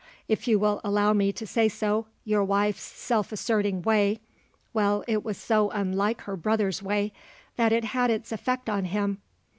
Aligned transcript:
If 0.27 0.47
you 0.47 0.57
will 0.57 0.81
allow 0.83 1.13
me 1.13 1.31
to 1.33 1.45
say 1.45 1.69
so, 1.69 2.07
your 2.25 2.43
wife's 2.43 2.81
self 2.81 3.31
asserting 3.31 3.83
way 3.83 4.19
well, 4.73 5.03
it 5.07 5.23
was 5.23 5.37
so 5.37 5.69
unlike 5.69 6.21
her 6.21 6.35
brother's 6.35 6.81
way, 6.81 7.13
that 7.55 7.71
it 7.71 7.83
had 7.83 8.09
its 8.09 8.31
effect 8.31 8.67
on 8.67 8.85
him! 8.85 9.21